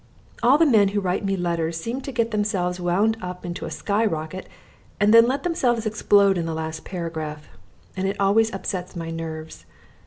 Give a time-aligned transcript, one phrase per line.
[0.41, 3.69] All the men who write me letters seem to get themselves wound up into a
[3.69, 4.49] sky rocket
[4.99, 7.49] and then let themselves explode in the last paragraph,
[7.95, 9.67] and it always upsets my nerves.